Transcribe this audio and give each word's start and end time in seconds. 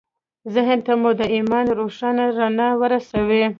ذهن 0.53 0.79
ته 0.85 0.93
مو 1.01 1.09
د 1.19 1.21
ایمان 1.35 1.65
روښانه 1.79 2.25
رڼا 2.37 2.69
ورسوئ 2.81 3.41